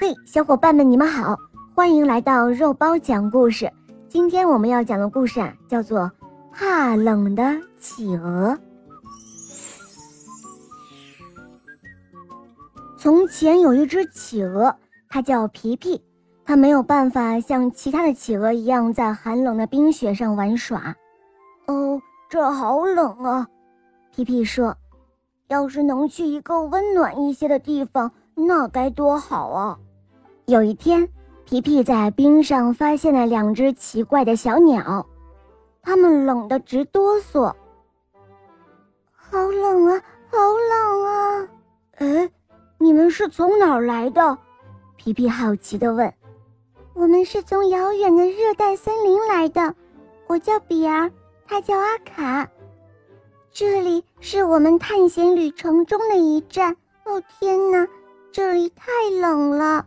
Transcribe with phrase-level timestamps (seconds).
[0.00, 1.36] 嘿，小伙伴们，你们好，
[1.74, 3.68] 欢迎来到肉包讲故事。
[4.08, 6.02] 今天我们要讲的故事啊，叫做
[6.52, 7.42] 《怕冷的
[7.80, 8.56] 企鹅》。
[12.96, 14.72] 从前有一只企鹅，
[15.08, 16.00] 它叫皮皮，
[16.44, 20.94] 它没有办法像其他的企鹅一样在寒冷的冰雪上玩耍。
[21.66, 23.48] 哦，这好冷啊！
[24.14, 24.76] 皮皮说
[25.48, 29.76] ：“要是能去一个温暖一些的地方，那该多好啊！”
[30.48, 31.06] 有一天，
[31.44, 35.04] 皮皮在冰上发现了两只奇怪的小鸟，
[35.82, 37.52] 它们冷得直哆嗦。
[39.12, 40.38] 好冷啊，好
[40.70, 41.48] 冷啊！
[41.96, 42.30] 哎，
[42.78, 44.38] 你们是从哪儿来的？
[44.96, 46.10] 皮皮好奇地问。
[46.94, 49.74] 我们是从遥远的热带森林来的，
[50.28, 51.12] 我叫比尔，
[51.46, 52.48] 他叫阿卡。
[53.52, 56.74] 这里是我们探险旅程中的一站。
[57.04, 57.86] 哦天哪，
[58.32, 59.84] 这里太冷了！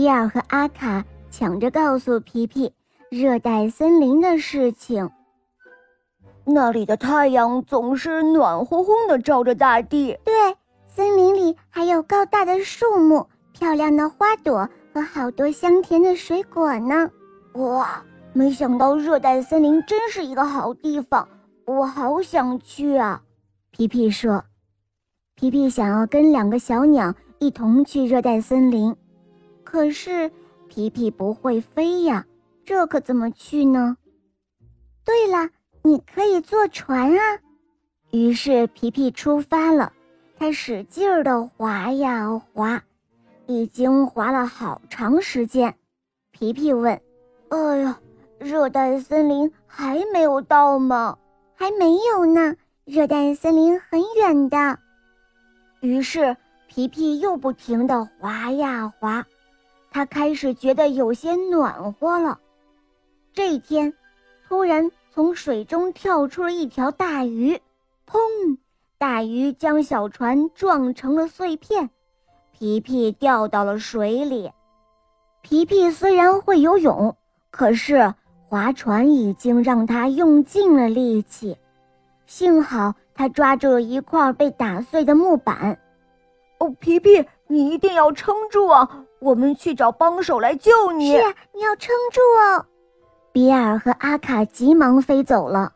[0.00, 2.72] 比尔和阿卡抢着告诉皮皮
[3.10, 5.10] 热带森林的事情。
[6.46, 10.18] 那里的太阳总是暖烘烘的照着大地。
[10.24, 10.32] 对，
[10.86, 17.10] 森林里还有高大的树木、漂亮的花朵和好多香甜的水果呢。
[17.56, 21.28] 哇，没想到热带森林真是一个好地方，
[21.66, 23.20] 我好想去啊！
[23.70, 24.42] 皮皮说。
[25.34, 28.96] 皮皮想要跟两个小鸟一同去热带森林。
[29.64, 30.30] 可是
[30.68, 32.26] 皮皮不会飞呀，
[32.64, 33.96] 这可怎么去呢？
[35.04, 35.50] 对了，
[35.82, 37.38] 你可以坐船啊！
[38.10, 39.92] 于是皮皮出发了，
[40.38, 42.82] 他使劲儿地划呀划，
[43.46, 45.74] 已经划了好长时间。
[46.32, 47.00] 皮皮问
[47.50, 48.00] ：“哎呀，
[48.38, 51.18] 热带森林还没有到吗
[51.54, 54.78] ？”“还没有呢，热带森林很远的。”
[55.80, 59.24] 于是皮皮又不停地划呀划。
[59.90, 62.38] 他开始觉得有些暖和了。
[63.32, 63.92] 这一天，
[64.48, 67.60] 突然从水中跳出了一条大鱼，
[68.06, 68.18] 砰！
[68.98, 71.90] 大鱼将小船撞成了碎片，
[72.52, 74.50] 皮皮掉到了水里。
[75.42, 77.16] 皮皮虽然会游泳，
[77.50, 78.14] 可是
[78.48, 81.56] 划船已经让他用尽了力气。
[82.26, 85.80] 幸好他抓住了一块被打碎的木板。
[86.58, 89.04] 哦，皮皮，你一定要撑住啊！
[89.20, 91.12] 我们去找帮手来救你。
[91.12, 92.66] 是啊，你要撑住哦。
[93.32, 95.72] 比尔和阿卡急忙飞走了。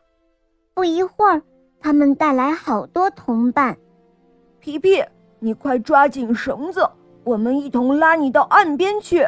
[0.73, 1.41] 不一会儿，
[1.79, 3.77] 他们带来好多同伴。
[4.59, 5.01] 皮皮，
[5.39, 6.89] 你快抓紧绳子，
[7.23, 9.25] 我们一同拉你到岸边去。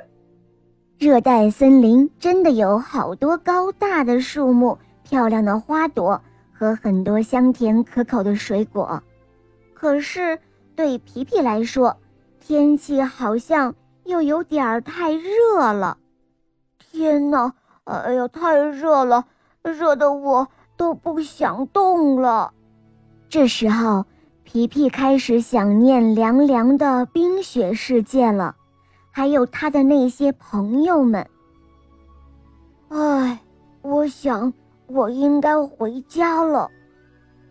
[0.98, 6.20] 热带森林真的有好多高大的树木、漂亮的花朵
[6.52, 9.02] 和很多香甜可口的水果。
[9.76, 10.40] 可是
[10.76, 11.96] 对皮皮来说，
[12.40, 13.74] 天气好像……
[14.08, 15.98] 又有点儿太热了，
[16.80, 17.54] 天哪！
[17.84, 19.26] 哎呀，太热了，
[19.62, 20.48] 热得我
[20.78, 22.54] 都不想动了。
[23.28, 24.06] 这时候，
[24.46, 28.56] 皮皮开始想念凉凉的冰雪世界了，
[29.12, 31.28] 还有他的那些朋友们。
[32.88, 33.40] 唉，
[33.82, 34.54] 我想
[34.88, 36.72] 我应该回家了。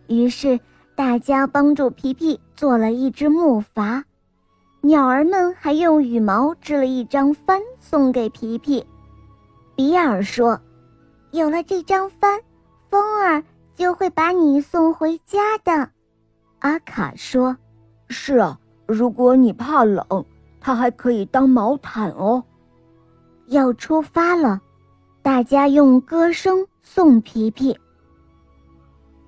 [0.07, 0.59] 于是，
[0.95, 4.03] 大家帮助皮皮做了一只木筏。
[4.81, 8.85] 鸟儿们还用羽毛织了一张帆送给皮皮。
[9.75, 10.59] 比尔说
[11.31, 12.39] ：“有了这张帆，
[12.89, 13.43] 风儿
[13.75, 15.89] 就会把你送回家的。”
[16.59, 17.55] 阿卡说
[18.09, 20.25] ：“是啊，如果你怕冷，
[20.61, 22.43] 它还可以当毛毯哦。”
[23.47, 24.61] 要出发了，
[25.21, 27.77] 大家用歌声送皮皮。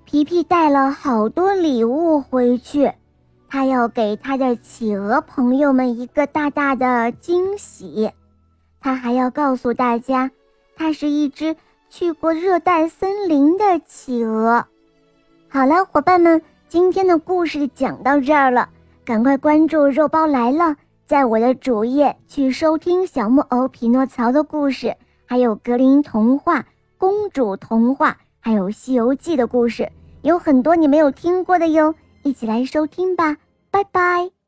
[0.05, 2.91] 皮皮带了好多礼物回去。
[3.49, 8.11] 他要给他的企鹅朋友们一个大大的惊喜，
[8.79, 10.29] 他还要告诉大家，
[10.75, 11.55] 他是一只
[11.89, 14.67] 去过热带森林的企鹅。
[15.47, 18.69] 好了，伙伴们，今天的故事讲到这儿了，
[19.03, 20.75] 赶快关注“肉包来了”，
[21.07, 24.95] 在我的主页去收听小木偶匹诺曹的故事，
[25.25, 26.67] 还有格林童话、
[26.99, 29.91] 公主童话，还有《西游记》的故事，
[30.21, 31.95] 有很多你没有听过的哟。
[32.23, 33.37] 一起来收听吧，
[33.71, 34.38] 拜拜。